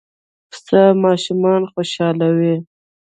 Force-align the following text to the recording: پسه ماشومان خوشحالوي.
پسه 0.51 0.81
ماشومان 1.03 1.61
خوشحالوي. 1.71 2.55